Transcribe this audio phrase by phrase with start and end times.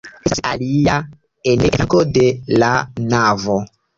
[0.27, 0.95] Estas alia
[1.51, 2.25] enirejo en flanko de
[2.63, 2.73] la
[3.13, 3.61] navo.